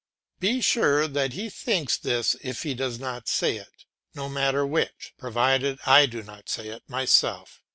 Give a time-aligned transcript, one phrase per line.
[0.39, 3.85] Be sure that he thinks this if he does not say it;
[4.15, 7.61] no matter which, provided I do not say it myself.